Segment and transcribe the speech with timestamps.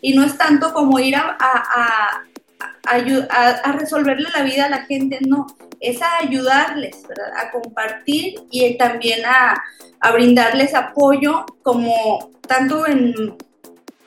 [0.00, 2.22] y no es tanto como ir a,
[3.72, 5.46] resolverle la vida a la gente, no,
[5.80, 7.32] es a ayudarles, ¿verdad?
[7.36, 9.62] A compartir y también a,
[10.00, 13.36] a brindarles apoyo como tanto en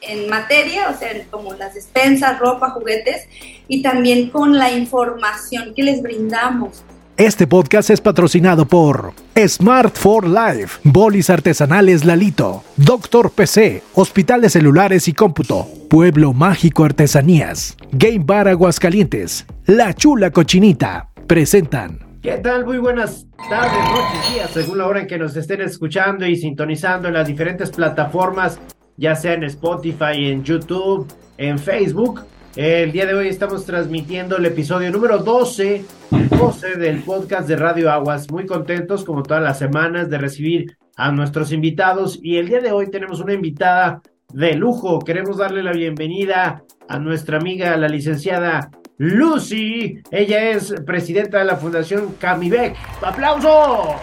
[0.01, 3.27] en materia, o sea, como las despensas, ropa, juguetes,
[3.67, 6.83] y también con la información que les brindamos.
[7.17, 14.49] Este podcast es patrocinado por Smart for Life, Bolis Artesanales Lalito, Doctor PC, Hospital de
[14.49, 22.19] Celulares y Cómputo, Pueblo Mágico Artesanías, Game Bar Aguascalientes, La Chula Cochinita, presentan.
[22.21, 22.65] ¿Qué tal?
[22.65, 27.07] Muy buenas tardes, noches, días, según la hora en que nos estén escuchando y sintonizando
[27.07, 28.59] en las diferentes plataformas
[28.97, 31.07] ya sea en Spotify, en YouTube,
[31.37, 32.25] en Facebook.
[32.57, 37.91] El día de hoy estamos transmitiendo el episodio número 12, 12 del podcast de Radio
[37.91, 38.31] Aguas.
[38.31, 42.19] Muy contentos, como todas las semanas, de recibir a nuestros invitados.
[42.19, 44.01] Y el día de hoy tenemos una invitada
[44.33, 44.97] de lujo.
[44.97, 49.99] Queremos darle la bienvenida a nuestra amiga, la licenciada Lucy.
[50.09, 52.75] Ella es presidenta de la Fundación Camivec.
[53.03, 54.01] ¡Aplausos!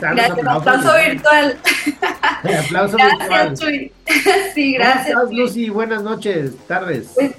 [0.00, 1.58] Gracias, aplauso virtual.
[2.64, 3.92] aplauso gracias, Chuy.
[4.54, 5.14] sí, gracias.
[5.14, 5.68] ¿Cómo Lucy?
[5.70, 7.10] Buenas noches, tardes.
[7.14, 7.32] Pues,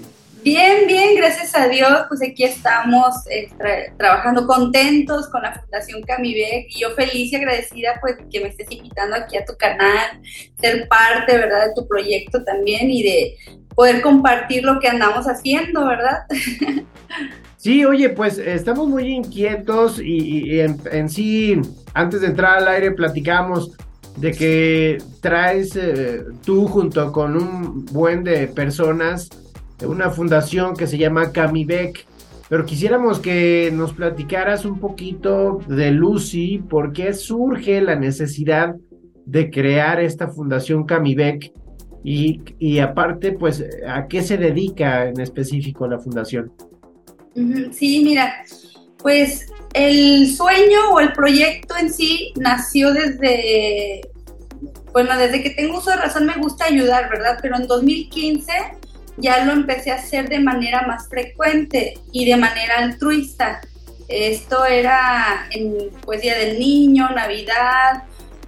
[0.43, 2.05] bien, bien, gracias a Dios.
[2.07, 3.49] Pues aquí estamos eh,
[3.97, 8.71] trabajando contentos con la Fundación Camivec y yo feliz y agradecida pues que me estés
[8.71, 10.21] invitando aquí a tu canal,
[10.59, 13.37] ser parte, ¿verdad?, de tu proyecto también y de
[13.75, 16.25] poder compartir lo que andamos haciendo, ¿verdad?
[17.65, 21.59] Sí, oye, pues estamos muy inquietos y, en, sí,
[21.95, 23.71] antes de entrar al aire, platicamos
[24.17, 29.29] de que traes eh, tú junto con un buen de personas
[29.83, 32.05] una fundación que se llama Camivec.
[32.49, 38.75] Pero quisiéramos que nos platicaras un poquito de Lucy, por qué surge la necesidad
[39.25, 41.51] de crear esta fundación Camivec
[42.03, 46.51] y, y aparte, pues, a qué se dedica en específico la fundación.
[47.73, 48.43] Sí, mira,
[48.97, 54.01] pues el sueño o el proyecto en sí nació desde,
[54.93, 57.37] bueno, desde que tengo uso de razón me gusta ayudar, ¿verdad?
[57.41, 58.53] Pero en 2015
[59.17, 63.59] ya lo empecé a hacer de manera más frecuente y de manera altruista.
[64.07, 68.03] Esto era en pues Día del Niño, Navidad,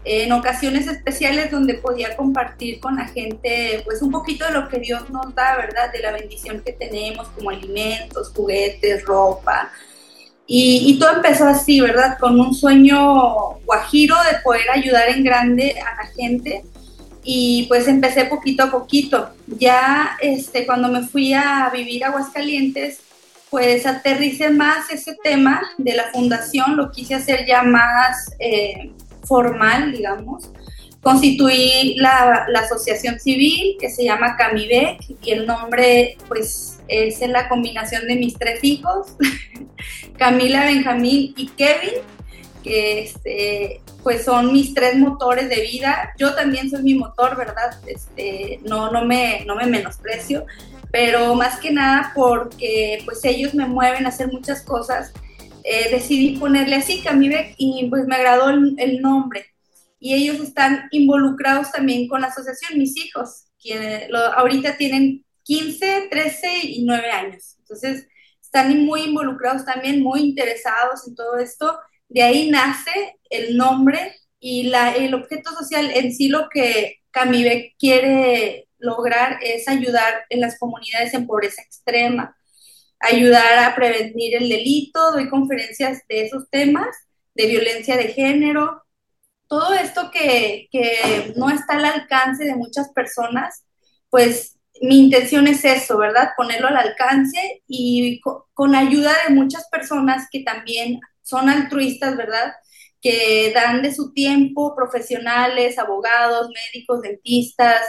[0.07, 4.79] en ocasiones especiales donde podía compartir con la gente pues un poquito de lo que
[4.79, 5.91] Dios nos da, ¿verdad?
[5.91, 9.71] De la bendición que tenemos como alimentos, juguetes, ropa.
[10.49, 12.17] Y, todo empezó así, ¿verdad?
[12.17, 16.63] Con un sueño guajiro de poder ayudar en grande a la gente.
[17.21, 19.29] Y pues empecé poquito a poquito.
[19.45, 23.01] Ya este, cuando me fui a vivir a Aguascalientes,
[23.49, 28.31] pues aterricé más ese tema de la fundación, lo quise hacer ya más...
[28.39, 28.91] Eh,
[29.27, 30.49] formal, digamos,
[31.01, 38.07] constituí la, asociación civil que se llama Camivec y el nombre pues es la combinación
[38.07, 39.07] de mis tres hijos,
[40.17, 42.01] Camila, Benjamín y Kevin,
[42.63, 46.13] que este, pues son mis tres motores de vida.
[46.17, 47.79] Yo también soy mi motor, ¿verdad?
[47.85, 50.45] Este, no, no, me, no me menosprecio,
[50.91, 55.11] pero más que nada porque pues ellos me mueven a hacer muchas cosas
[55.69, 59.47] eh, decidí ponerle así, Camivec, y pues me agradó el, nombre.
[59.99, 64.07] Y ellos están involucrados también con la asociación, mis hijos, que
[64.37, 67.57] ahorita tienen 15, 13 y 9 años.
[67.59, 68.07] Entonces,
[68.41, 71.77] están muy involucrados también, muy interesados en todo esto.
[72.07, 77.75] De ahí nace el nombre y la, el objeto social en sí lo que Camivec
[77.77, 82.36] quiere lograr es ayudar en las comunidades en pobreza extrema
[82.99, 86.95] ayudar a prevenir el delito, doy conferencias de esos temas,
[87.35, 88.83] de violencia de género,
[89.47, 90.67] todo esto que,
[91.35, 93.65] no está al alcance de muchas personas,
[94.09, 96.31] pues mi intención es eso, ¿verdad?
[96.37, 102.53] Ponerlo al alcance y con, ayuda de muchas personas que también son altruistas, ¿verdad?
[103.01, 107.81] Que dan de su tiempo, profesionales, abogados, médicos, dentistas,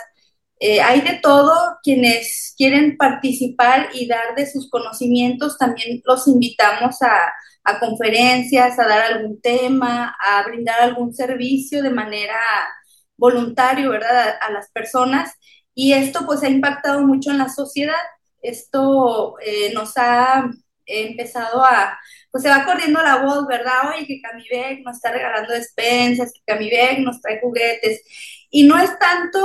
[0.61, 7.01] eh, hay de todo, quienes quieren participar y dar de sus conocimientos, también los invitamos
[7.03, 7.33] a,
[7.81, 12.41] conferencias, a dar algún tema, a brindar algún servicio de manera
[13.17, 15.33] voluntaria, ¿verdad?, a, las personas.
[15.75, 17.95] Y esto pues ha impactado mucho en la sociedad.
[18.41, 20.51] Esto eh, nos ha
[20.87, 21.99] empezado a,
[22.31, 23.91] pues se va corriendo la voz, ¿verdad?
[23.95, 28.03] Oye, que Camivec nos está regalando despensas, que Camivec nos trae juguetes.
[28.51, 29.41] Y no es tanto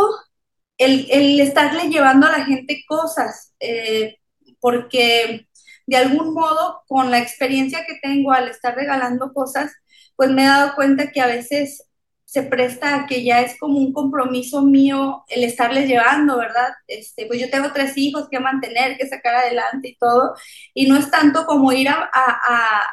[0.78, 4.18] el, estarle llevando a la gente cosas, eh,
[4.60, 5.48] porque
[5.86, 9.72] de algún modo con la experiencia que tengo al estar regalando cosas,
[10.16, 11.86] pues me he dado cuenta que a veces
[12.26, 16.70] se presta a que ya es como un compromiso mío el estarles llevando, ¿verdad?
[16.88, 20.34] Este, pues yo tengo tres hijos que mantener, que sacar adelante y todo,
[20.74, 22.90] y no es tanto como ir a, a,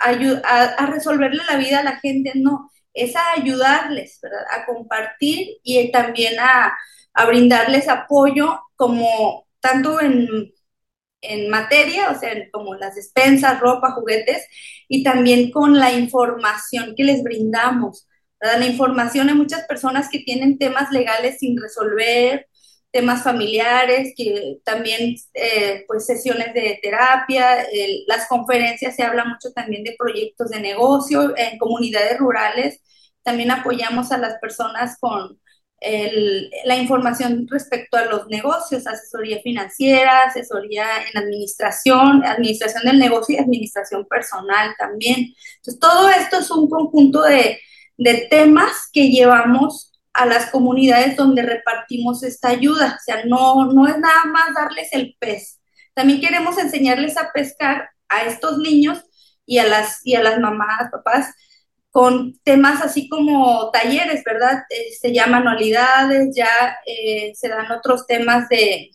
[0.00, 4.44] a, resolverle la vida a la gente, no, es a ayudarles, ¿verdad?
[4.50, 6.74] A compartir y también a,
[7.14, 10.52] a brindarles apoyo como tanto en,
[11.20, 14.46] en materia, o sea, como las despensas, ropa, juguetes,
[14.88, 18.06] y también con la información que les brindamos.
[18.40, 22.46] La información hay muchas personas que tienen temas legales sin resolver,
[22.90, 27.66] temas familiares, que también eh, pues sesiones de terapia,
[28.06, 32.80] las conferencias se habla mucho también de proyectos de negocio en comunidades rurales,
[33.24, 35.40] también apoyamos a las personas con
[36.64, 43.38] la información respecto a los negocios, asesoría financiera, asesoría en administración, administración del negocio y
[43.38, 45.34] administración personal también.
[45.56, 47.60] Entonces, todo esto es un conjunto de,
[47.98, 52.96] de temas que llevamos a las comunidades donde repartimos esta ayuda.
[52.98, 55.60] O sea, no, no es nada más darles el pez.
[55.92, 59.04] También queremos enseñarles a pescar a estos niños
[59.44, 61.34] y a las, y a las mamás, papás,
[61.94, 64.64] con temas así como talleres, ¿verdad?
[64.68, 68.90] Eh, se llaman anualidades, ya eh, se dan otros temas de,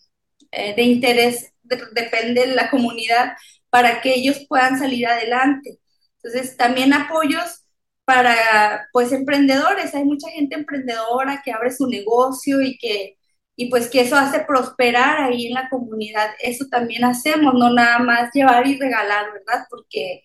[0.52, 3.38] eh, de interés, depende de la comunidad,
[3.70, 5.80] para que ellos puedan salir adelante.
[6.22, 7.64] Entonces, también apoyos
[8.04, 9.96] para, pues, emprendedores.
[9.96, 13.18] Hay mucha gente emprendedora que abre su negocio y que,
[13.60, 16.30] y pues que eso hace prosperar ahí en la comunidad.
[16.40, 19.66] Eso también hacemos, no nada más llevar y regalar, ¿verdad?
[19.70, 20.24] Porque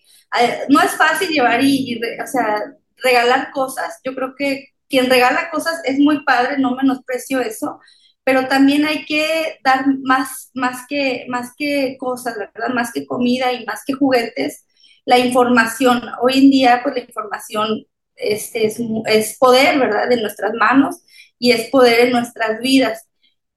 [0.69, 2.63] no es fácil llevar y, o sea,
[2.95, 3.99] regalar cosas.
[4.05, 7.81] Yo creo que quien regala cosas es muy padre, no menosprecio eso,
[8.23, 12.69] pero también hay que dar más, más, que, más que cosas, ¿verdad?
[12.73, 14.65] Más que comida y más que juguetes,
[15.03, 16.01] la información.
[16.21, 17.85] Hoy en día, pues la información
[18.15, 20.09] este, es, es poder, ¿verdad?
[20.09, 21.01] En nuestras manos
[21.37, 23.05] y es poder en nuestras vidas.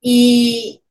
[0.01, 0.83] Y,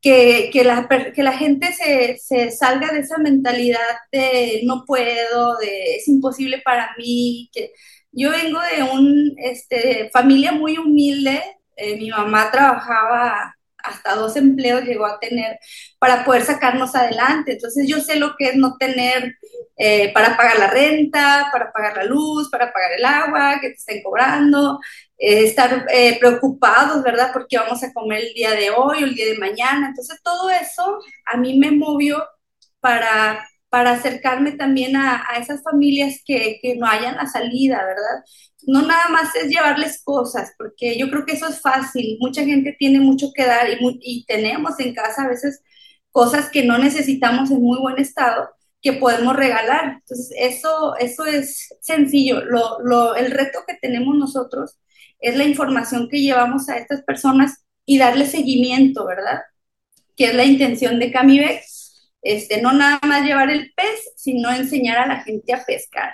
[0.00, 3.78] que, que, la, que la gente se, se, salga de esa mentalidad
[4.12, 7.50] de no puedo, de es imposible para mí.
[7.52, 7.72] Que
[8.12, 11.42] yo vengo de una este, familia muy humilde,
[11.76, 15.58] eh, mi mamá trabajaba hasta dos empleos llegó a tener
[15.98, 17.52] para poder sacarnos adelante.
[17.52, 19.36] Entonces yo sé lo que es no tener
[19.76, 23.74] eh, para pagar la renta, para pagar la luz, para pagar el agua que te
[23.74, 24.80] estén cobrando,
[25.18, 27.30] eh, estar eh, preocupados, ¿verdad?
[27.32, 29.88] Porque vamos a comer el día de hoy o el día de mañana.
[29.88, 32.24] Entonces todo eso a mí me movió
[32.80, 38.24] para, para acercarme también a, a esas familias que, que no hayan la salida, ¿verdad?
[38.66, 42.18] no nada más es llevarles cosas, porque yo creo que eso es fácil.
[42.20, 45.62] Mucha gente tiene mucho que dar y, tenemos en casa a veces
[46.10, 48.50] cosas que no necesitamos en muy buen estado
[48.82, 50.00] que podemos regalar.
[50.00, 52.42] Entonces, eso, eso es sencillo.
[52.44, 54.78] Lo, el reto que tenemos nosotros
[55.20, 59.40] es la información que llevamos a estas personas y darle seguimiento, ¿verdad?
[60.16, 61.77] Que es la intención de Camibex.
[62.22, 66.12] Este, no nada más llevar el pez, sino enseñar a la gente a pescar.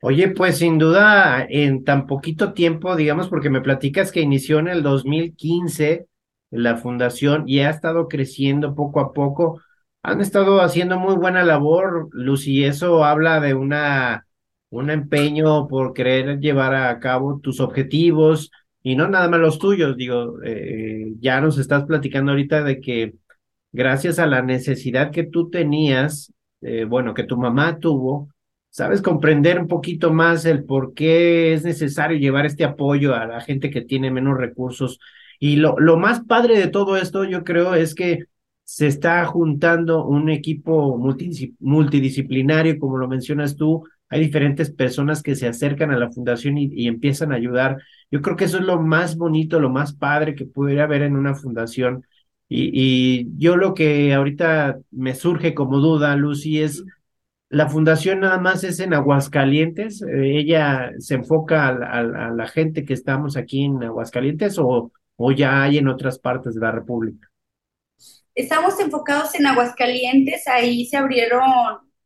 [0.00, 4.68] Oye, pues sin duda, en tan poquito tiempo, digamos, porque me platicas que inició en
[4.68, 6.06] el 2015
[6.50, 9.62] la fundación y ha estado creciendo poco a poco.
[10.02, 14.26] Han estado haciendo muy buena labor, Lucy, eso habla de una,
[14.68, 18.50] un empeño por querer llevar a cabo tus objetivos
[18.82, 19.96] y no nada más los tuyos.
[19.96, 23.14] Digo, eh, ya nos estás platicando ahorita de que
[23.74, 28.30] gracias a la necesidad que tú tenías, eh, bueno, que tu mamá tuvo,
[28.70, 33.40] sabes comprender un poquito más el por qué es necesario llevar este apoyo a la
[33.40, 34.98] gente que tiene menos recursos.
[35.38, 38.24] Y lo, lo más padre de todo esto, yo creo, es que
[38.64, 40.96] se está juntando un equipo
[41.60, 43.84] multidisciplinario, como lo mencionas tú.
[44.08, 47.78] Hay diferentes personas que se acercan a la fundación y, empiezan a ayudar.
[48.10, 51.16] Yo creo que eso es lo más bonito, lo más padre que pudiera haber en
[51.16, 52.06] una fundación.
[52.56, 56.84] Y, y yo lo que ahorita me surge como duda, Lucy, es
[57.48, 60.02] la fundación nada más es en Aguascalientes.
[60.02, 65.62] Eh, ella se enfoca a, la gente que estamos aquí en Aguascalientes o, o ya
[65.62, 67.28] hay en otras partes de la República.
[68.34, 70.46] Estamos enfocados en Aguascalientes.
[70.46, 71.42] Ahí se abrieron,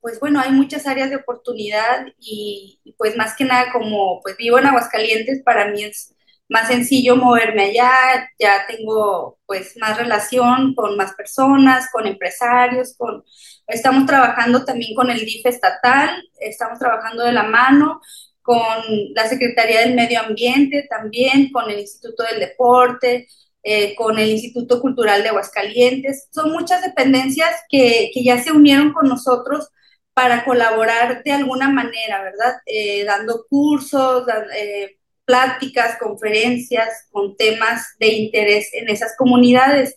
[0.00, 4.58] pues bueno, hay muchas áreas de oportunidad y, pues más que nada como pues vivo
[4.58, 6.14] en Aguascalientes, para mí es
[6.48, 13.24] más sencillo moverme allá, ya tengo pues más relación con más personas, con empresarios, con
[13.66, 18.00] estamos trabajando también con el DIF estatal, estamos trabajando de la mano
[18.42, 18.82] con
[19.14, 23.28] la Secretaría del Medio Ambiente también, con el Instituto del Deporte,
[23.62, 26.28] eh, con el Instituto Cultural de Aguascalientes.
[26.32, 29.68] Son muchas dependencias que, que ya se unieron con nosotros
[30.14, 32.56] para colaborar de alguna manera, ¿verdad?
[32.66, 34.26] Eh, dando cursos,
[34.56, 34.97] eh,
[35.28, 39.94] pláticas, conferencias con temas de interés en esas comunidades.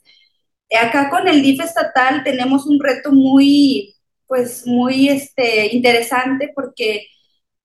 [0.78, 3.96] Acá con el DIF estatal tenemos un reto muy,
[4.28, 7.08] pues, muy este, interesante porque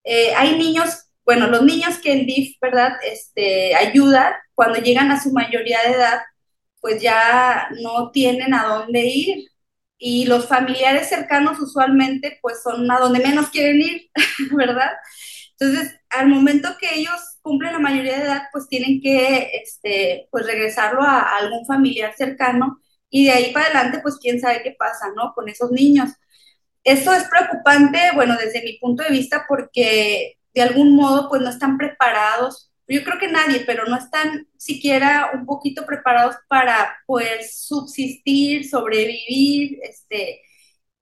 [0.05, 5.21] eh, hay niños, bueno, los niños que el DIF, ¿verdad?, este, ayuda, cuando llegan a
[5.21, 6.21] su mayoría de edad,
[6.81, 9.45] pues ya no tienen a dónde ir.
[9.99, 14.11] Y los familiares cercanos usualmente, pues son a donde menos quieren ir,
[14.53, 14.93] ¿verdad?
[15.59, 20.45] Entonces, al momento que ellos cumplen la mayoría de edad, pues tienen que, este, pues
[20.45, 25.07] regresarlo a, algún familiar cercano y de ahí para adelante, pues quién sabe qué pasa,
[25.15, 25.33] ¿no?
[25.33, 26.11] Con esos niños.
[26.83, 31.51] Eso es preocupante, bueno, desde mi punto de vista, porque de algún modo, pues no
[31.51, 32.73] están preparados.
[32.89, 39.79] Yo creo que nadie, pero no están siquiera un poquito preparados para poder subsistir, sobrevivir,
[39.83, 40.43] este,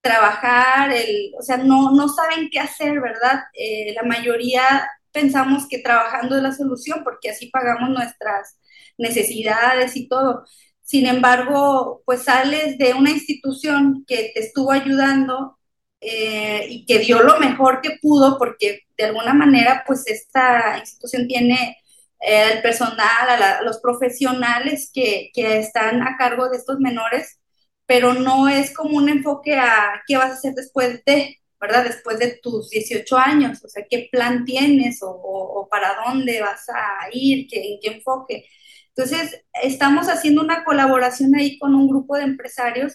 [0.02, 3.44] trabajar, el, o sea, no, no saben qué hacer, ¿verdad?
[3.54, 8.59] Eh, la mayoría pensamos que trabajando es la solución porque así pagamos nuestras
[8.99, 10.44] necesidades y todo.
[10.83, 15.59] Sin embargo, pues sales de una institución que te estuvo ayudando
[16.00, 21.26] eh, y que dio lo mejor que pudo, porque de alguna manera, pues esta institución
[21.26, 21.78] tiene
[22.21, 27.40] eh, el personal, los profesionales que, que, están a cargo de estos menores,
[27.87, 31.85] pero no es como un enfoque a qué vas a hacer después de, ¿verdad?
[31.85, 37.09] Después de tus 18 años, o sea, qué plan tienes o, para dónde vas a
[37.11, 38.47] ir, qué, en qué enfoque.
[38.94, 42.94] Entonces, estamos haciendo una colaboración ahí con un grupo de empresarios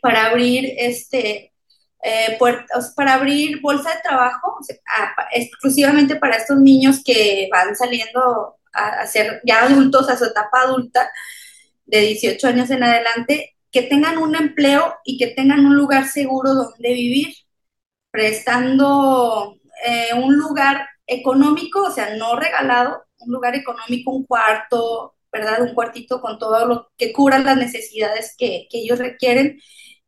[0.00, 1.52] para abrir este
[2.02, 4.58] eh, puertas, para abrir bolsa de trabajo
[5.32, 11.10] exclusivamente para estos niños que van saliendo a, ser ya adultos, a su etapa adulta,
[11.84, 16.54] de 18 años en adelante, que tengan un empleo y que tengan un lugar seguro
[16.54, 17.34] donde vivir,
[18.10, 25.62] prestando eh, un lugar económico, o sea, no regalado, un lugar económico, un cuarto, ¿verdad?
[25.62, 29.60] Un cuartito con todo lo que cubra las necesidades que, que ellos requieren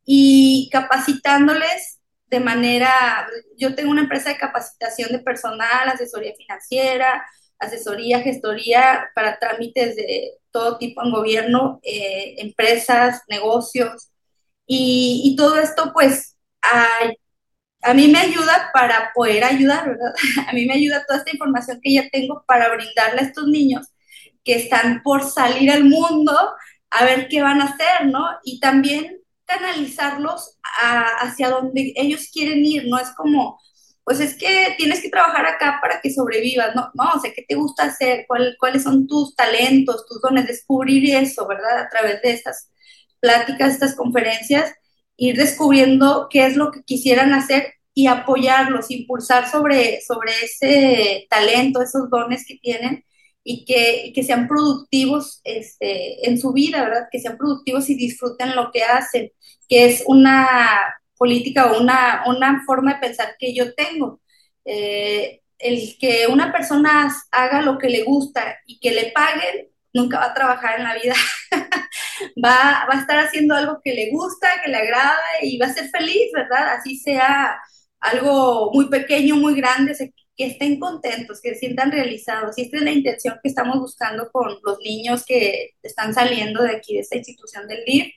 [0.04, 3.28] y capacitándoles de manera,
[3.59, 7.26] yo tengo una empresa de capacitación de personal, asesoría financiera,
[7.59, 14.09] asesoría, gestoría para trámites de todo tipo en gobierno, eh, empresas, negocios,
[14.66, 16.87] y, todo esto pues a,
[17.83, 20.12] a, mí me ayuda para poder ayudar, ¿verdad?
[20.49, 23.87] A mí me ayuda toda esta información que ya tengo para brindarle a estos niños
[24.45, 26.33] que están por salir al mundo
[26.91, 28.25] a ver qué van a hacer, ¿no?
[28.45, 30.59] Y también canalizarlos
[31.21, 33.59] hacia donde ellos quieren ir, no es como,
[34.05, 37.45] pues es que tienes que trabajar acá para que sobrevivas, no, no, o sea, ¿qué
[37.47, 38.27] te gusta hacer?
[38.59, 40.47] ¿Cuáles son tus talentos, tus dones?
[40.47, 41.79] Descubrir eso, ¿verdad?
[41.79, 42.71] A través de estas
[43.21, 44.73] pláticas, estas conferencias,
[45.26, 51.81] ir descubriendo qué es lo que quisieran hacer y apoyarlos, impulsar sobre, sobre ese talento,
[51.81, 53.05] esos dones que tienen
[53.45, 57.09] y que, que sean productivos este, en su vida, ¿verdad?
[57.11, 59.31] Que sean productivos y disfruten lo que hacen,
[59.69, 60.49] que es una
[61.17, 64.21] política o una, una forma de pensar que yo tengo.
[64.64, 70.19] Eh, el que una persona haga lo que le gusta y que le paguen, nunca
[70.19, 71.14] va a trabajar en la vida.
[72.43, 75.75] va, va a estar haciendo algo que le gusta, que le agrada y va a
[75.75, 76.75] ser feliz, ¿verdad?
[76.75, 77.59] Así sea
[78.00, 79.95] algo muy pequeño, muy grande,
[80.37, 82.59] que estén contentos, que se sientan realizados.
[82.59, 86.76] Y esta es la intención que estamos buscando con los niños que están saliendo de
[86.76, 88.12] aquí, de esta institución del DIF.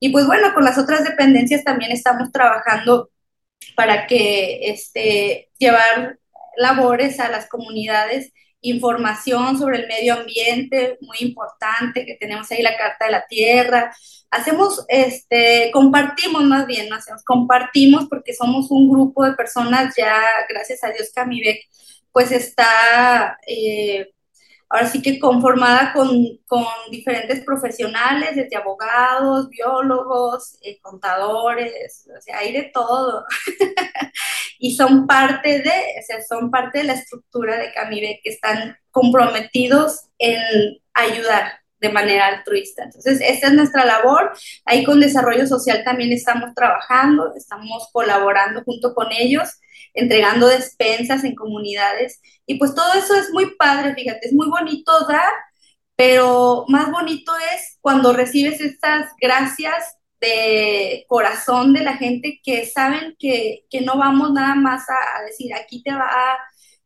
[0.00, 3.10] Y pues bueno, con las otras dependencias también estamos trabajando
[3.76, 6.18] para que este, llevar
[6.56, 8.32] labores a las comunidades,
[8.64, 13.94] información sobre el medio ambiente, muy importante, que tenemos ahí la Carta de la Tierra.
[14.30, 20.20] Hacemos, este, compartimos más bien, no hacemos, compartimos porque somos un grupo de personas ya,
[20.48, 21.60] gracias a Dios, Camivec,
[22.10, 24.10] pues está eh,
[24.68, 26.08] ahora sí que conformada con,
[26.46, 33.24] con diferentes profesionales, desde abogados, biólogos, eh, contadores, o sea, hay de todo.
[34.58, 38.76] y son parte de, o sea, son parte de la estructura de Camibe que están
[38.90, 40.40] comprometidos en
[40.94, 42.84] ayudar de manera altruista.
[42.84, 44.32] Entonces, esta es nuestra labor.
[44.64, 49.50] Ahí con desarrollo social también estamos trabajando, estamos colaborando junto con ellos
[49.94, 52.20] entregando despensas en comunidades.
[52.46, 55.32] Y pues todo eso es muy padre, fíjate, es muy bonito dar,
[55.96, 59.96] pero más bonito es cuando recibes estas gracias
[61.08, 65.92] corazón de la gente que saben que, no vamos nada más a, decir, aquí te
[65.92, 66.38] va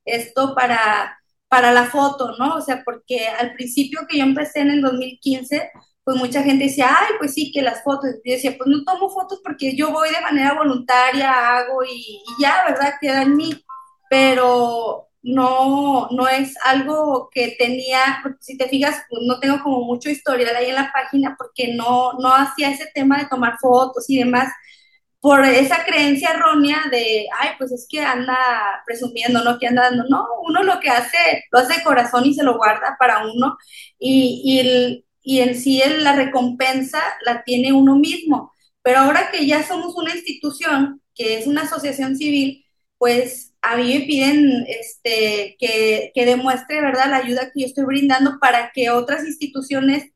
[0.05, 1.19] esto para,
[1.49, 2.57] para la foto, ¿no?
[2.57, 5.71] O sea, porque al principio que yo empecé en el 2015,
[6.05, 8.11] pues mucha gente decía, ay, pues sí, que las fotos.
[8.25, 12.43] Yo decía, pues no tomo fotos porque yo voy de manera voluntaria, hago y, y
[12.43, 12.95] ya, ¿verdad?
[13.01, 13.65] Queda en mí.
[14.09, 20.11] Pero no, no es algo que tenía, si te fijas, pues no tengo como mucho
[20.11, 24.19] historial ahí en la página porque no, no hacía ese tema de tomar fotos y
[24.19, 24.53] demás
[25.21, 28.37] por esa creencia errónea de, ay, pues es que anda
[28.87, 29.59] presumiendo, ¿no?
[29.59, 32.57] Que anda dando, no, uno lo que hace, lo hace de corazón y se lo
[32.57, 33.57] guarda para uno
[33.99, 38.53] y, y, y en sí la recompensa la tiene uno mismo.
[38.83, 42.65] Pero ahora que ya somos una institución, que es una asociación civil,
[42.97, 47.85] pues a mí me piden este, que, que demuestre, ¿verdad?, la ayuda que yo estoy
[47.85, 50.11] brindando para que otras instituciones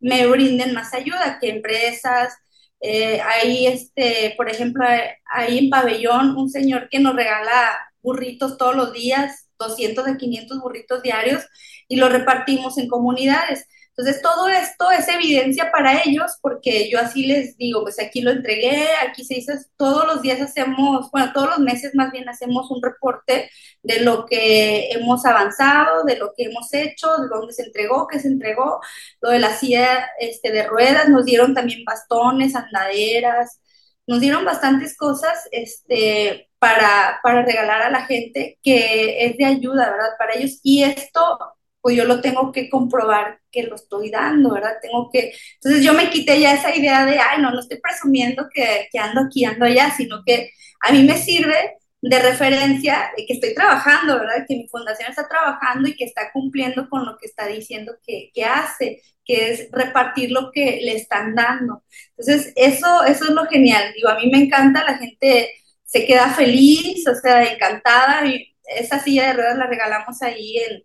[0.00, 2.34] me brinden más ayuda, que empresas,
[2.80, 3.20] eh,
[3.66, 4.84] este, por ejemplo,
[5.26, 10.60] ahí en Pabellón, un señor que nos regala burritos todos los días, 200 de 500
[10.60, 11.44] burritos diarios,
[11.88, 13.66] y los repartimos en comunidades.
[13.98, 18.30] Entonces, todo esto es evidencia para ellos porque yo así les digo, pues aquí lo
[18.30, 22.70] entregué, aquí se dice, todos los días hacemos, bueno, todos los meses más bien hacemos
[22.70, 23.50] un reporte
[23.82, 28.20] de lo que hemos avanzado, de lo que hemos hecho, de dónde se entregó, qué
[28.20, 28.80] se entregó,
[29.20, 33.60] lo de la silla este, de ruedas, nos dieron también bastones, andaderas,
[34.06, 39.90] nos dieron bastantes cosas este, para, para regalar a la gente que es de ayuda,
[39.90, 40.10] ¿verdad?
[40.18, 40.60] Para ellos.
[40.62, 41.36] Y esto
[41.80, 44.76] pues yo lo tengo que comprobar que lo estoy dando, ¿verdad?
[44.82, 48.48] Tengo que, entonces yo me quité ya esa idea de, ay, no, no estoy presumiendo
[48.52, 53.26] que, que ando aquí, ando allá, sino que a mí me sirve de referencia de
[53.26, 54.44] que estoy trabajando, ¿verdad?
[54.46, 58.30] Que mi fundación está trabajando y que está cumpliendo con lo que está diciendo que,
[58.32, 61.82] que, hace, que es repartir lo que le están dando.
[62.16, 63.92] Entonces, eso, eso es lo genial.
[63.94, 65.50] Digo, a mí me encanta, la gente
[65.84, 68.24] se queda feliz, o sea, encantada.
[68.26, 70.84] Y esa silla de ruedas la regalamos ahí en,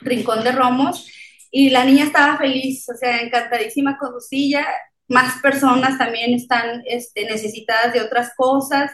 [0.00, 1.10] Rincón de Romos,
[1.50, 4.66] y la niña estaba feliz, o sea, encantadísima con su silla.
[5.08, 8.92] Más personas también están este, necesitadas de otras cosas.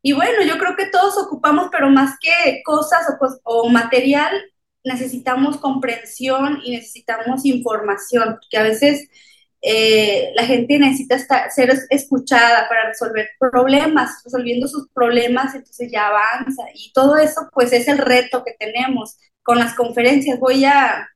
[0.00, 3.06] Y bueno, yo creo que todos ocupamos, pero más que cosas
[3.44, 4.32] o, material,
[4.84, 9.08] necesitamos comprensión y necesitamos información, porque a veces
[9.60, 16.08] eh, la gente necesita estar, ser escuchada para resolver problemas, resolviendo sus problemas, entonces ya
[16.08, 16.64] avanza.
[16.74, 20.38] Y todo eso, pues es el reto que tenemos con las conferencias.
[20.38, 21.08] Voy a,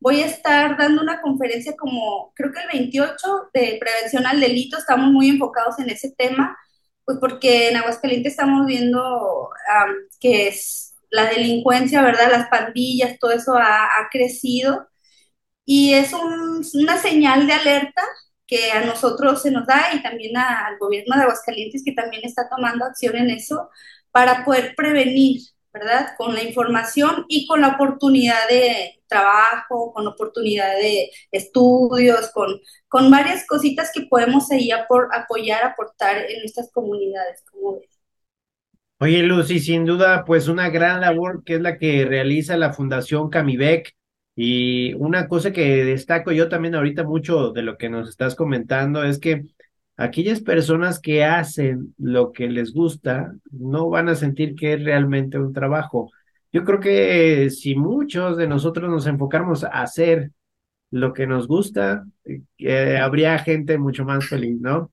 [0.00, 4.78] voy a estar dando una conferencia como, creo que el 28 de prevención al delito,
[4.78, 6.56] estamos muy enfocados en ese tema,
[7.04, 9.50] pues porque en Aguascalientes estamos viendo
[10.20, 12.30] que es la delincuencia, ¿verdad?
[12.30, 14.88] Las pandillas, todo eso ha, crecido
[15.66, 18.02] y es una señal de alerta
[18.46, 22.48] que a nosotros se nos da y también al gobierno de Aguascalientes que también está
[22.48, 23.68] tomando acción en eso
[24.12, 25.42] para poder prevenir
[25.78, 26.14] ¿verdad?
[26.16, 33.10] Con la información y con la oportunidad de trabajo, con oportunidad de estudios, con, con
[33.10, 37.90] varias cositas que podemos ahí apoyar, aportar en nuestras comunidades, como ves.
[38.98, 43.28] Oye, Lucy, sin duda, pues una gran labor que es la que realiza la Fundación
[43.28, 43.94] Camivec.
[44.38, 49.02] Y una cosa que destaco yo también ahorita mucho de lo que nos estás comentando
[49.02, 49.46] es que
[49.96, 55.38] aquellas personas que hacen lo que les gusta no van a sentir que es realmente
[55.38, 56.12] un trabajo.
[56.52, 60.32] Yo creo que si muchos de nosotros nos enfocáramos a hacer
[60.90, 62.06] lo que nos gusta,
[62.58, 64.90] eh, habría gente mucho más feliz, ¿no?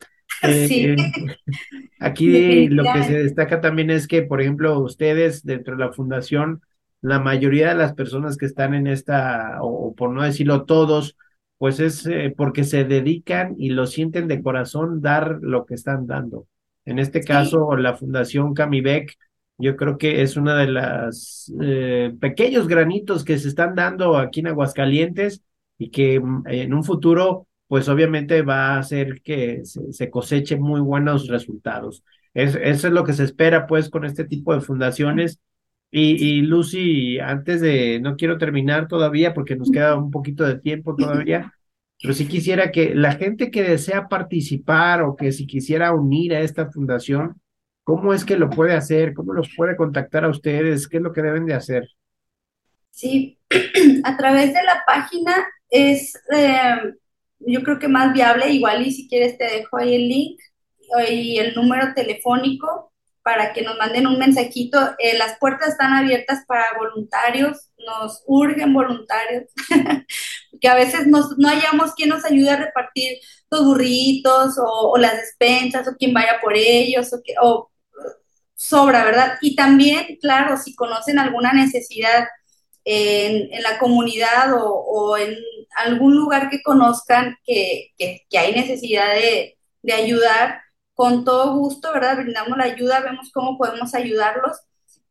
[0.67, 0.85] Sí.
[0.85, 0.95] Eh,
[1.99, 6.61] aquí lo que se destaca también es que, por ejemplo, ustedes dentro de la fundación,
[7.03, 11.17] la mayoría de las personas que están en esta, o por no decirlo todos,
[11.57, 16.07] pues es eh, porque se dedican y lo sienten de corazón dar lo que están
[16.07, 16.47] dando.
[16.85, 19.15] En este caso, la Fundación Camivec,
[19.57, 24.39] yo creo que es una de las eh, pequeños granitos que se están dando aquí
[24.39, 25.43] en Aguascalientes
[25.77, 30.79] y que mm, en un futuro, pues obviamente va a hacer que se, cosechen muy
[30.79, 32.03] buenos resultados.
[32.33, 35.41] Es, eso es lo que se espera, pues, con este tipo de fundaciones.
[35.95, 40.59] Y, y, Lucy, antes de, no quiero terminar todavía porque nos queda un poquito de
[40.59, 41.53] tiempo todavía,
[42.01, 46.39] pero sí quisiera que la gente que desea participar o que si quisiera unir a
[46.39, 47.39] esta fundación,
[47.83, 49.13] ¿cómo es que lo puede hacer?
[49.13, 50.87] ¿Cómo los puede contactar a ustedes?
[50.87, 51.87] ¿Qué es lo que deben de hacer?
[52.89, 53.37] Sí,
[54.03, 56.91] a través de la página es, eh,
[57.37, 60.39] yo creo que más viable, igual y si quieres te dejo ahí el link
[61.11, 62.92] y el número telefónico
[63.23, 64.77] para que nos manden un mensajito.
[64.99, 69.45] Eh, las puertas están abiertas para voluntarios, nos urgen voluntarios,
[70.61, 73.17] que a veces nos, no hayamos quien nos ayude a repartir
[73.49, 77.33] los burritos o, las despensas o quien vaya por ellos o, que,
[78.55, 79.37] sobra, ¿verdad?
[79.41, 82.27] Y también, claro, si conocen alguna necesidad
[82.85, 85.35] en, la comunidad o, en
[85.77, 90.61] algún lugar que conozcan que, que, hay necesidad de, de, ayudar,
[90.93, 92.17] con todo gusto, ¿verdad?
[92.17, 94.57] Brindamos la ayuda, vemos cómo podemos ayudarlos.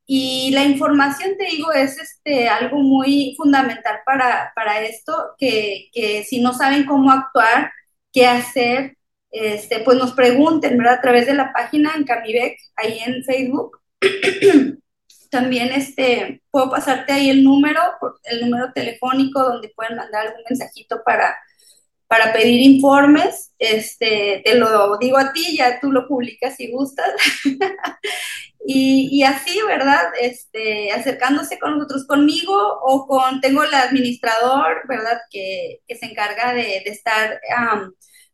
[0.06, 6.24] Y la información, te digo, es este, algo muy fundamental para, para esto, que, que
[6.24, 7.72] si no saben cómo actuar,
[8.12, 8.96] qué hacer,
[9.32, 10.94] este, pues nos pregunten, ¿verdad?
[10.94, 13.80] A través de la página en Camibec, ahí en Facebook.
[15.30, 17.80] También este, puedo pasarte ahí el número,
[18.24, 21.34] el número telefónico donde pueden mandar algún mensajito para,
[22.12, 23.54] para pedir informes.
[23.58, 27.08] Este, te lo digo a ti, ya tú lo publicas si gustas.
[28.66, 30.12] y, así, ¿verdad?
[30.20, 35.22] Este, acercándose con nosotros, conmigo o con, tengo el administrador, ¿verdad?
[35.30, 37.40] Que, que se encarga de estar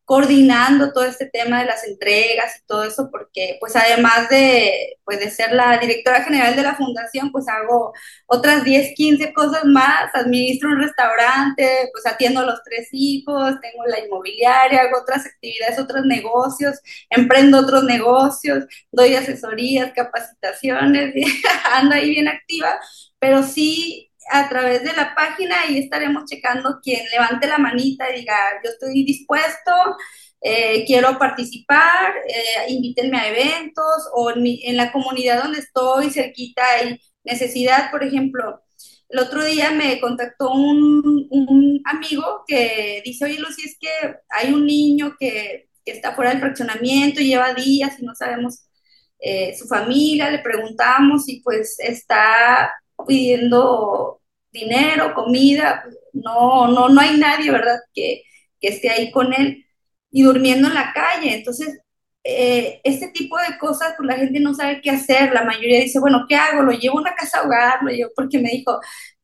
[0.08, 5.20] coordinando todo este tema de las entregas y todo eso, porque pues además de, pues,
[5.20, 7.92] de ser la directora general de la fundación, pues hago
[8.26, 13.84] otras 10, 15 cosas más, administro un restaurante, pues atiendo a los tres hijos, tengo
[13.84, 16.78] la inmobiliaria, hago otras actividades, otros negocios,
[17.10, 21.12] emprendo otros negocios, doy asesorías, capacitaciones,
[21.74, 22.80] ando ahí bien activa,
[23.18, 28.20] pero sí a través de la página y estaremos checando quien levante la manita y
[28.20, 29.72] diga, yo estoy dispuesto,
[30.40, 37.00] eh, quiero participar, eh, invítenme a eventos o en, la comunidad donde estoy, cerquita hay
[37.24, 38.62] necesidad, por ejemplo.
[39.08, 43.88] El otro día me contactó un, amigo que dice, oye Lucy, es que
[44.28, 48.68] hay un niño que, que está fuera del fraccionamiento, lleva días y no sabemos
[49.20, 52.72] eh, su familia, le preguntamos y pues está
[53.06, 54.17] pidiendo
[54.52, 58.22] dinero, comida, no, no, no hay nadie, ¿verdad?, que,
[58.60, 59.64] que esté ahí con él
[60.10, 61.34] y durmiendo en la calle.
[61.34, 61.78] Entonces,
[62.24, 65.32] eh, este tipo de cosas, pues la gente no sabe qué hacer.
[65.32, 66.62] La mayoría dice, bueno, ¿qué hago?
[66.62, 68.80] Lo llevo a una casa hogar, lo llevo porque me dijo,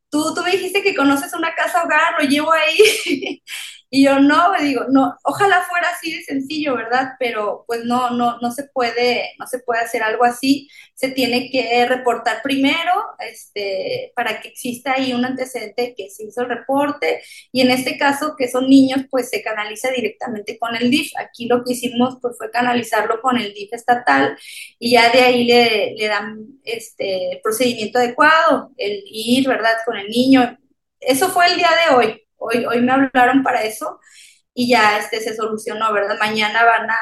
[0.09, 3.43] tú, tú me dijiste que conoces una casa hogar, lo llevo ahí.
[3.95, 7.13] Y yo no, digo, no, ojalá fuera así de sencillo, ¿verdad?
[7.17, 10.67] Pero pues no, no, no se puede, no se puede hacer algo así.
[10.93, 16.41] Se tiene que reportar primero, este, para que exista ahí un antecedente que se hizo
[16.41, 17.23] el reporte.
[17.53, 21.13] Y en este caso, que son niños, pues se canaliza directamente con el DIF.
[21.17, 24.37] Aquí lo que hicimos pues fue canalizarlo con el DIF estatal
[24.77, 29.75] y ya de ahí le, le dan este procedimiento adecuado, el ir, ¿verdad?
[29.85, 30.57] Con el niño.
[30.99, 33.99] Eso fue el día de hoy hoy, hoy me hablaron para eso
[34.53, 36.17] y ya este se solucionó, ¿verdad?
[36.19, 36.95] Mañana van a,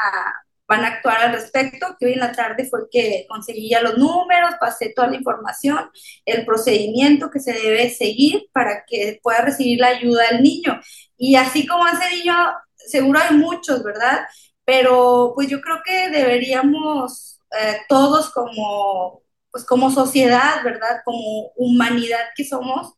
[0.68, 3.98] van a actuar al respecto, que hoy en la tarde fue que conseguí ya los
[3.98, 5.90] números, pasé toda la información,
[6.26, 10.80] el procedimiento que se debe seguir para que pueda recibir la ayuda del niño.
[11.18, 12.36] Y así como ese niño,
[12.76, 14.22] seguro hay muchos, ¿verdad?
[14.66, 21.02] Pero pues yo creo que deberíamos eh, todos como, pues como sociedad, ¿verdad?
[21.06, 22.94] Como humanidad que somos,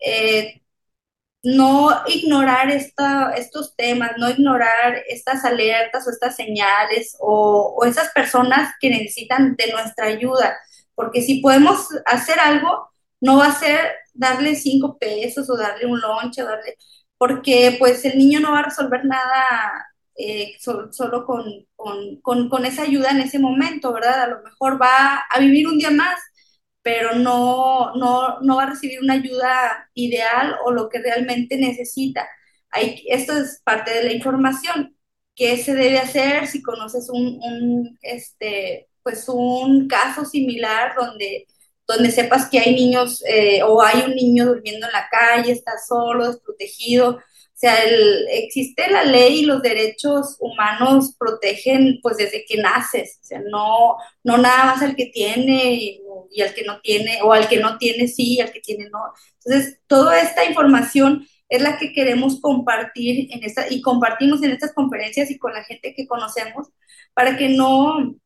[0.00, 0.62] eh,
[1.44, 8.88] no ignorar estos temas, no ignorar estas alertas o estas señales o, esas personas que
[8.88, 10.56] necesitan de nuestra ayuda,
[10.94, 12.88] porque si podemos hacer algo,
[13.20, 13.78] no va a ser
[14.14, 16.76] darle cinco pesos o darle un lonche, darle,
[17.18, 21.44] porque pues el niño no va a resolver nada eh, solo, con,
[22.22, 24.22] con, con esa ayuda en ese momento, ¿verdad?
[24.22, 26.18] A lo mejor va a vivir un día más
[26.84, 32.28] pero no, no, no va a recibir una ayuda ideal o lo que realmente necesita.
[33.08, 34.94] Esto es parte de la información.
[35.34, 41.46] ¿Qué se debe hacer si conoces un, un, este, pues un caso similar donde,
[41.88, 45.72] donde sepas que hay niños eh, o hay un niño durmiendo en la calle, está
[45.88, 47.18] solo, desprotegido?
[47.54, 53.20] O sea, el, existe la ley y los derechos humanos protegen pues desde que naces,
[53.22, 57.32] o sea, no, no nada más al que tiene y al que no tiene, o
[57.32, 58.98] al que no tiene sí, al que tiene no.
[59.44, 64.72] Entonces, toda esta información es la que queremos compartir en esta, y compartimos en estas
[64.72, 66.68] conferencias y con la gente que conocemos,
[67.14, 68.16] para que no,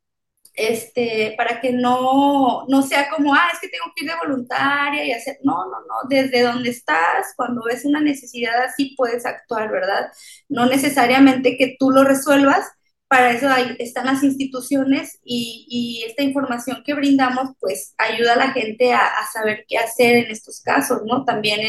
[0.58, 5.04] este, para que no, no sea como, ah, es que tengo que ir de voluntaria
[5.04, 9.70] y hacer, no, no, no, desde donde estás, cuando ves una necesidad así puedes actuar,
[9.70, 10.10] ¿verdad?
[10.48, 12.66] No necesariamente que tú lo resuelvas,
[13.06, 18.92] para eso están las instituciones y, esta información que brindamos pues ayuda a la gente
[18.92, 21.24] a, saber qué hacer en estos casos, ¿no?
[21.24, 21.60] También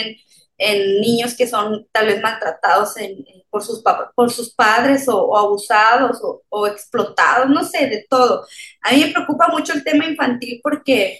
[0.57, 2.97] en, niños que son tal vez maltratados
[3.49, 3.83] por, sus,
[4.15, 8.45] por sus padres o, abusados o, explotados, no sé, de todo.
[8.81, 11.19] A mí me preocupa mucho el tema infantil porque,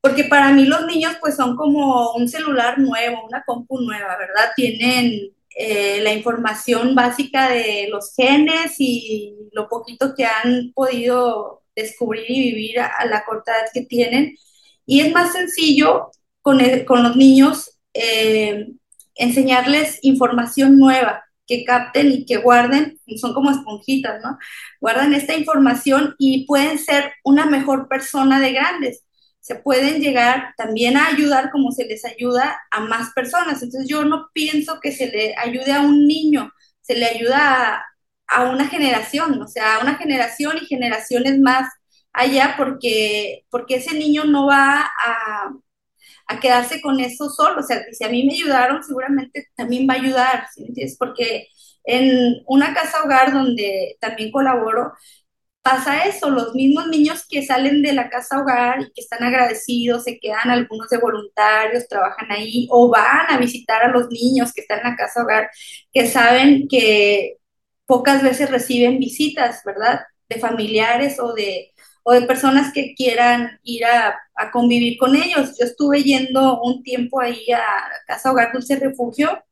[0.00, 4.52] porque para mí los niños pues son como un celular nuevo, una compu nueva, ¿verdad?
[4.56, 12.30] Tienen eh, la información básica de los genes y lo poquito que han podido descubrir
[12.30, 14.36] y vivir a, la corta edad que tienen.
[14.84, 16.10] Y es más sencillo
[16.42, 18.66] con, con los niños, eh,
[19.14, 24.38] enseñarles información nueva, que capten y que guarden, son como esponjitas, ¿no?
[24.80, 29.04] Guardan esta información y pueden ser una mejor persona de grandes.
[29.40, 33.62] Se pueden llegar también a ayudar como se les ayuda a más personas.
[33.62, 37.84] Entonces yo no pienso que se le ayude a un niño, se le ayuda
[38.26, 41.68] a, una generación, o sea, a una generación y generaciones más
[42.12, 45.52] allá porque, porque ese niño no va a,
[46.26, 47.60] a quedarse con eso solo.
[47.60, 50.96] O sea, si a mí me ayudaron, seguramente también va a ayudar, ¿sí entiendes?
[50.98, 51.48] Porque
[51.84, 54.92] en una casa hogar donde también colaboro,
[55.62, 60.04] pasa eso, los mismos niños que salen de la casa hogar y que están agradecidos,
[60.04, 64.60] se quedan algunos de voluntarios, trabajan ahí o van a visitar a los niños que
[64.62, 65.50] están en la casa hogar,
[65.92, 67.38] que saben que
[67.86, 70.00] pocas veces reciben visitas, ¿verdad?
[70.28, 71.72] De familiares o de,
[72.08, 74.16] o de personas que quieran ir a,
[74.52, 75.56] convivir con ellos.
[75.58, 77.64] Yo estuve yendo un tiempo ahí a
[78.06, 79.42] Casa Hogar Dulce Refugio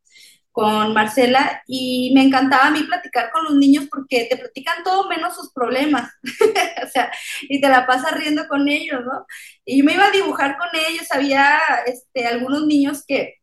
[0.52, 5.08] con Marcela y me encantaba a mí platicar con los niños porque te platican todo
[5.08, 6.12] menos sus problemas,
[6.84, 7.10] o sea,
[7.42, 9.26] y te la pasas riendo con ellos, ¿no?
[9.64, 13.34] Y me iba a dibujar con ellos, había este, algunos niños que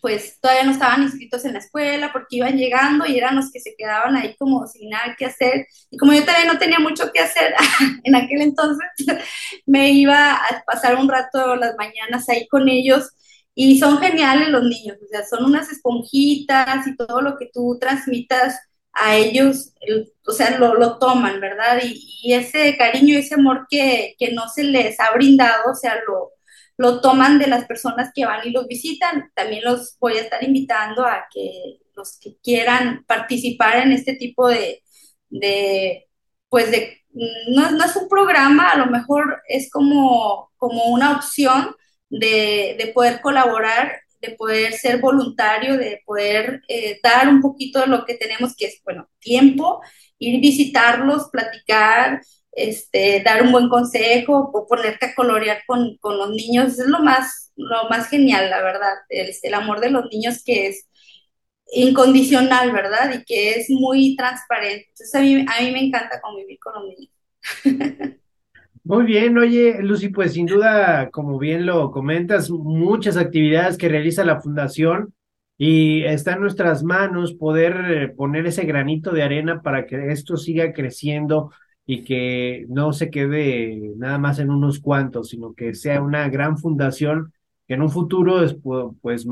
[0.00, 3.60] pues todavía no estaban inscritos en la escuela porque iban llegando y eran los que
[3.60, 5.66] se quedaban ahí como sin nada que hacer.
[5.90, 7.54] Y como yo también no tenía mucho que hacer
[8.04, 8.86] en aquel entonces,
[9.66, 13.10] me iba a pasar un rato las mañanas ahí con ellos.
[13.54, 17.76] Y son geniales los niños, o sea, son unas esponjitas y todo lo que tú
[17.78, 18.58] transmitas
[18.94, 19.74] a ellos,
[20.26, 21.80] o sea, lo, lo toman, ¿verdad?
[21.82, 25.96] Y, y, ese cariño ese amor que, que no se les ha brindado, o sea,
[26.06, 26.31] lo,
[26.76, 29.30] lo toman de las personas que van y los visitan.
[29.34, 34.48] También los voy a estar invitando a que los que quieran participar en este tipo
[34.48, 34.82] de,
[35.30, 36.08] de
[36.48, 41.74] pues de, no, no, es un programa, a lo mejor es como, como una opción
[42.10, 47.86] de, de poder colaborar, de poder ser voluntario, de poder eh, dar un poquito de
[47.86, 49.80] lo que tenemos, que es, bueno, tiempo,
[50.18, 52.20] ir visitarlos, platicar,
[52.52, 57.52] este, dar un buen consejo o ponerte a colorear con, los niños, es lo más,
[57.56, 60.88] lo más genial, la verdad, el, el, amor de los niños que es
[61.72, 63.12] incondicional, ¿verdad?
[63.14, 64.88] Y que es muy transparente.
[64.88, 68.18] Entonces a mí, a mí me encanta convivir con los niños.
[68.84, 74.24] Muy bien, oye, Lucy, pues sin duda, como bien lo comentas, muchas actividades que realiza
[74.24, 75.14] la Fundación
[75.56, 80.36] y está en nuestras manos poder eh, poner ese granito de arena para que esto
[80.36, 81.52] siga creciendo
[81.86, 86.58] y que no se quede nada más en unos cuantos, sino que sea una gran
[86.58, 87.32] fundación
[87.66, 88.40] que en un futuro,
[89.02, 89.26] pues,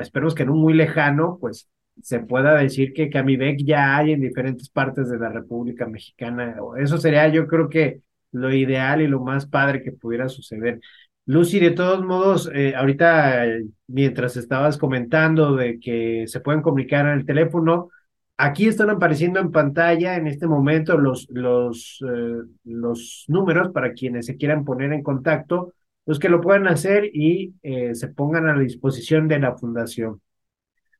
[0.00, 1.68] esperemos que en un muy lejano, pues
[2.02, 6.56] se pueda decir que Camivec ya hay en diferentes partes de la República Mexicana.
[6.78, 8.00] Eso sería, yo creo que
[8.32, 10.80] lo ideal y lo más padre que pudiera suceder.
[11.24, 13.44] Lucy, de todos modos, eh, ahorita
[13.88, 17.90] mientras estabas comentando de que se pueden comunicar el teléfono,
[18.38, 24.26] Aquí están apareciendo en pantalla en este momento los, los, eh, los números para quienes
[24.26, 25.72] se quieran poner en contacto,
[26.04, 30.20] los que lo puedan hacer y eh, se pongan a la disposición de la fundación.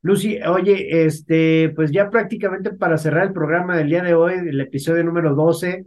[0.01, 4.61] Lucy, oye, este, pues ya prácticamente para cerrar el programa del día de hoy, el
[4.61, 5.85] episodio número 12,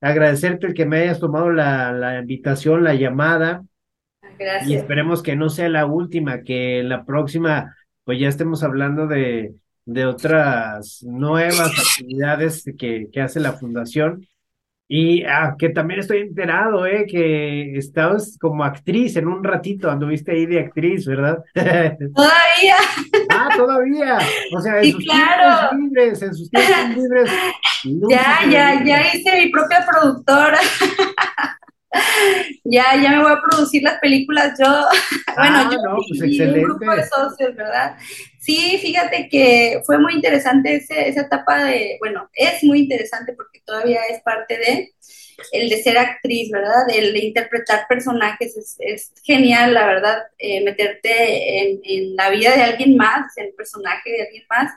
[0.00, 3.64] agradecerte el que me hayas tomado la, la invitación, la llamada.
[4.38, 4.68] Gracias.
[4.68, 7.74] Y esperemos que no sea la última, que la próxima,
[8.04, 14.26] pues ya estemos hablando de, de otras nuevas actividades que, que hace la fundación.
[14.94, 17.06] Y ah, que también estoy enterado, ¿eh?
[17.08, 21.38] Que estabas como actriz en un ratito, anduviste ahí de actriz, ¿verdad?
[21.54, 22.76] Todavía.
[23.30, 24.18] ah, todavía.
[24.54, 25.70] O sea, en sus claro.
[25.70, 27.30] tiempos libres, en sus tiempos libres.
[28.08, 30.56] Ya, ya, ya hice mi propia productora.
[32.64, 34.66] ya, ya me voy a producir las películas yo.
[35.36, 36.60] bueno, Ah, yo no, pues y un excelente.
[36.60, 37.96] grupo de socios, ¿verdad?
[38.44, 43.60] Sí, fíjate que fue muy interesante ese- esa etapa de, bueno, es muy interesante porque
[43.64, 44.90] todavía es parte de
[45.52, 46.88] el de ser actriz, ¿verdad?
[46.94, 52.62] El de interpretar personajes es, genial, la verdad, eh, meterte en, en la vida de
[52.62, 54.72] alguien más, en el personaje de alguien más.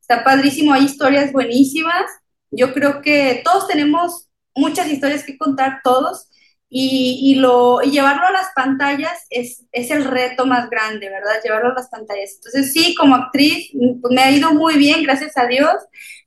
[0.00, 2.04] Está padrísimo, hay historias buenísimas.
[2.50, 6.28] Yo creo que todos tenemos muchas historias que contar, todos,
[6.78, 11.40] y, y lo, y llevarlo a las pantallas es, es el reto más grande, ¿verdad?
[11.42, 12.34] Llevarlo a las pantallas.
[12.34, 13.70] Entonces, sí, como actriz,
[14.02, 15.72] pues me ha ido muy bien, gracias a Dios.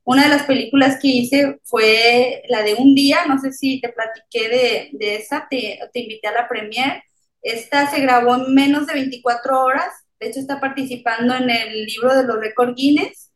[0.02, 3.90] Una de las películas que hice fue la de Un Día, no sé si te
[3.90, 7.00] platiqué de, de esa, te, te invité a la premier.
[7.42, 12.12] Esta se grabó en menos de 24 horas, de hecho está participando en el libro
[12.12, 13.30] de los récords Guinness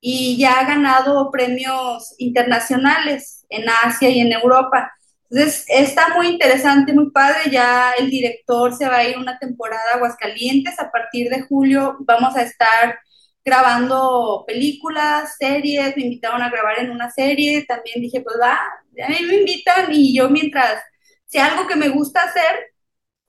[0.00, 4.92] y ya ha ganado premios internacionales en Asia y en Europa.
[5.34, 7.50] Entonces, está muy interesante, muy padre.
[7.50, 10.78] Ya el director se va a ir una temporada a Aguascalientes.
[10.78, 13.00] A partir de julio vamos a estar
[13.44, 15.96] grabando películas, series.
[15.96, 17.64] Me invitaron a grabar en una serie.
[17.66, 20.80] También dije, pues va, a mí me invitan y yo mientras
[21.26, 22.72] sea algo que me gusta hacer,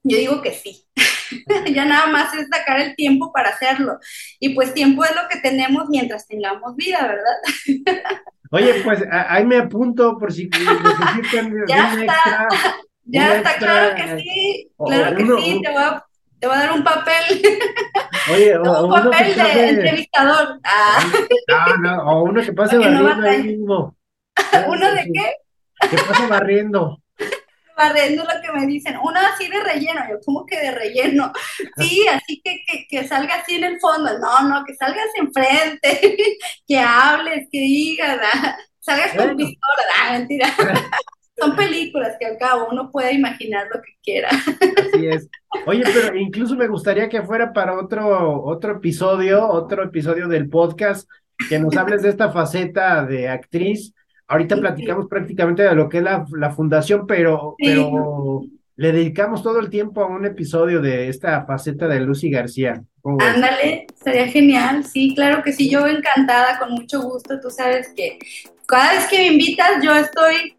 [0.03, 0.85] yo digo que sí.
[1.73, 3.97] ya nada más es sacar el tiempo para hacerlo.
[4.39, 8.21] Y pues tiempo es lo que tenemos mientras tengamos vida, ¿verdad?
[8.51, 12.47] Oye, pues ahí me apunto por si necesitan ya está, extra.
[13.07, 16.03] Ya está, claro que sí, claro que sí, te voy, a,
[16.39, 17.41] te voy a dar un papel.
[18.33, 20.59] Oye, o, un papel de entrevistador.
[20.63, 21.05] Ah.
[21.47, 23.95] No, no, o uno que pase barriendo ahí mismo.
[24.67, 25.87] ¿Uno de qué?
[25.87, 26.99] Que pase barriendo
[27.75, 31.31] barriendo lo que me dicen, uno así de relleno, yo como que de relleno,
[31.77, 36.17] sí, así que, que, que salga así en el fondo, no, no, que salgas enfrente,
[36.67, 38.57] que hables, que digas, ¿ah?
[38.79, 40.47] salgas con pistola, ah, mentira.
[41.37, 44.29] Son películas que al cabo uno puede imaginar lo que quiera.
[44.29, 45.27] Así es.
[45.65, 51.09] Oye, pero incluso me gustaría que fuera para otro, otro episodio, otro episodio del podcast,
[51.49, 53.93] que nos hables de esta faceta de actriz
[54.27, 58.41] Ahorita platicamos prácticamente de lo que es la, la fundación, pero, pero
[58.75, 62.83] le dedicamos todo el tiempo a un episodio de esta faceta de Lucy García.
[63.03, 68.17] Ándale, sería genial, sí, claro que sí, yo encantada, con mucho gusto, tú sabes que
[68.65, 70.55] cada vez que me invitas yo estoy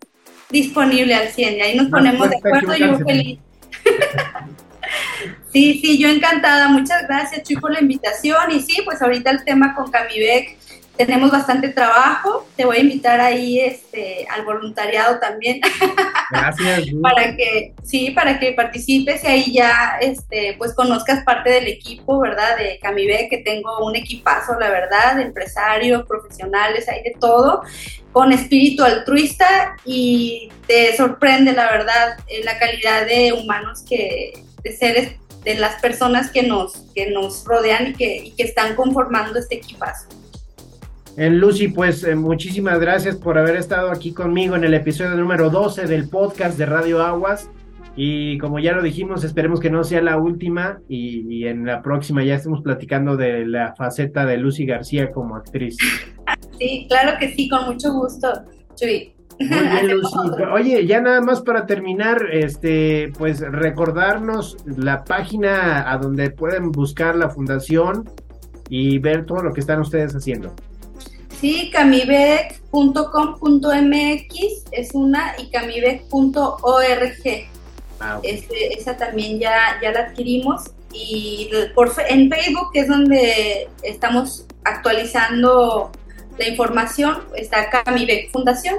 [0.51, 3.41] disponible al 100 y ahí nos ponemos de acuerdo, yo feliz.
[5.53, 8.53] sí, sí, yo encantada, muchas gracias Chuy por la invitación.
[8.53, 10.57] Y sí, pues ahorita el tema con Camivec
[10.97, 12.47] tenemos bastante trabajo.
[12.57, 15.61] Te voy a invitar ahí este, al voluntariado también.
[16.31, 16.89] Gracias.
[17.03, 22.19] para que, sí, para que participes y ahí ya este, pues conozcas parte del equipo,
[22.19, 22.57] ¿verdad?
[22.57, 27.63] De Camibe, que tengo un equipazo, la verdad, de empresarios, profesionales, hay de todo,
[28.13, 34.33] con espíritu altruista y te sorprende, la verdad, eh, la calidad de humanos que,
[34.63, 38.75] de seres de las personas que nos, que nos rodean y que, y que están
[38.75, 40.09] conformando este equipazo.
[41.17, 45.49] En Lucy, pues eh, muchísimas gracias por haber estado aquí conmigo en el episodio número
[45.49, 47.49] 12 del podcast de Radio Aguas.
[47.97, 52.23] Y como ya lo dijimos, esperemos que no sea la última y, en la próxima
[52.23, 55.79] ya estemos platicando de la faceta de Lucy García como actriz.
[56.59, 58.31] Sí, claro que sí, con mucho gusto,
[58.75, 59.15] Chuy.
[59.41, 60.19] Muy bien, Lucy.
[60.53, 67.17] Oye, ya nada más para terminar, este, pues recordarnos la página a donde pueden buscar
[67.17, 68.05] la fundación
[68.69, 70.55] y ver todo lo que están ustedes haciendo.
[71.41, 72.65] Sí, camibec.com.mx
[74.73, 76.57] es una y camibec.org.
[78.01, 80.71] Ah, este, esa también ya, ya la adquirimos.
[80.93, 85.91] Y por, en Facebook, que es donde estamos actualizando
[86.39, 88.77] la información, está Camibec Fundación.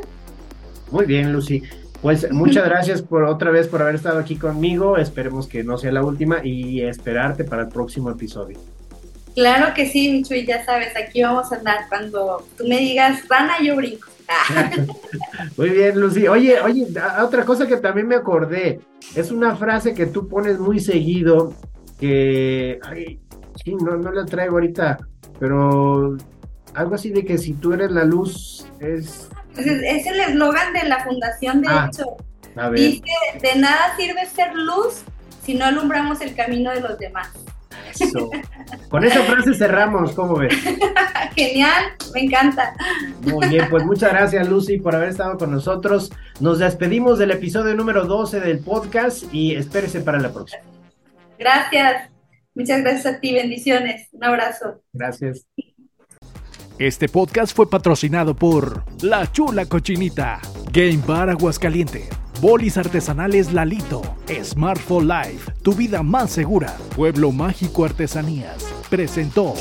[0.92, 1.64] Muy bien, Lucy.
[2.02, 4.98] Pues muchas gracias por otra vez por haber estado aquí conmigo.
[4.98, 8.58] Esperemos que no sea la última y esperarte para el próximo episodio.
[9.38, 11.88] Claro que sí, Michu, y ya sabes, aquí vamos a andar.
[11.90, 14.08] Cuando tú me digas, Rana, yo brinco.
[15.58, 16.28] Muy bien, Lucy.
[16.28, 16.88] Oye, oye,
[17.22, 18.80] otra cosa que también me acordé,
[19.16, 21.54] es una frase que tú pones muy seguido,
[22.00, 23.20] que, ay,
[23.64, 24.98] sí, no, no la traigo ahorita,
[25.40, 26.18] pero
[26.74, 29.30] algo así de que si tú eres la luz, es...
[29.54, 32.18] Pues es, el eslogan de la fundación, de ah, hecho.
[32.74, 33.04] Dice,
[33.40, 35.04] de nada sirve ser luz
[35.44, 37.30] si no alumbramos el camino de los demás.
[38.90, 40.54] Con esa frase cerramos, ¿cómo ves?
[41.36, 42.74] Genial, me encanta.
[43.22, 46.12] Muy bien, pues muchas gracias Lucy por haber estado con nosotros.
[46.40, 50.64] Nos despedimos del episodio número 12 del podcast y espérese para la próxima.
[51.38, 52.10] Gracias,
[52.56, 54.82] muchas gracias a ti, bendiciones, un abrazo.
[54.94, 55.46] Gracias.
[56.80, 60.40] Este podcast fue patrocinado por La Chula Cochinita,
[60.72, 62.08] Game Bar Aguascaliente.
[62.42, 64.04] Bolis artesanales Lalito,
[64.44, 66.78] Smart for Life, tu vida más segura.
[66.96, 69.56] Pueblo Mágico Artesanías, presentó